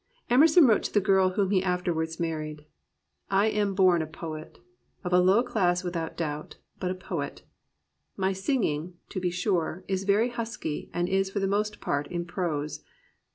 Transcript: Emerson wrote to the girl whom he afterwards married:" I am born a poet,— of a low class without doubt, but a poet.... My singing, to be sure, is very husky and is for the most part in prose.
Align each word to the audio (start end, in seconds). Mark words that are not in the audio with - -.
Emerson 0.31 0.65
wrote 0.65 0.81
to 0.81 0.91
the 0.91 0.99
girl 0.99 1.29
whom 1.29 1.51
he 1.51 1.61
afterwards 1.61 2.19
married:" 2.19 2.65
I 3.29 3.45
am 3.49 3.75
born 3.75 4.01
a 4.01 4.07
poet,— 4.07 4.57
of 5.03 5.13
a 5.13 5.19
low 5.19 5.43
class 5.43 5.83
without 5.83 6.17
doubt, 6.17 6.57
but 6.79 6.89
a 6.89 6.95
poet.... 6.95 7.43
My 8.17 8.33
singing, 8.33 8.95
to 9.09 9.19
be 9.19 9.29
sure, 9.29 9.85
is 9.87 10.05
very 10.05 10.29
husky 10.29 10.89
and 10.91 11.07
is 11.07 11.29
for 11.29 11.39
the 11.39 11.45
most 11.45 11.79
part 11.81 12.07
in 12.07 12.25
prose. 12.25 12.83